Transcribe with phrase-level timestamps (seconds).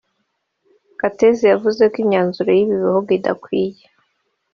[0.99, 3.83] Katz yavuze ko iyi myanzuro y’ibi bihugu idakwiye